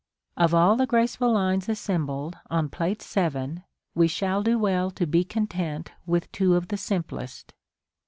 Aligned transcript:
Of 0.35 0.55
all 0.55 0.77
the 0.77 0.87
graceful 0.87 1.31
lines 1.31 1.69
assembled 1.69 2.35
on 2.49 2.69
Plate 2.69 3.03
VII., 3.03 3.61
we 3.93 4.07
shall 4.07 4.41
do 4.41 4.57
well 4.57 4.89
to 4.89 5.05
be 5.05 5.23
content 5.23 5.91
with 6.07 6.31
two 6.31 6.55
of 6.55 6.69
the 6.69 6.77
simplest. 6.77 7.53